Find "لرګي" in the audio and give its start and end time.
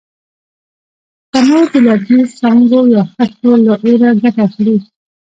1.85-2.19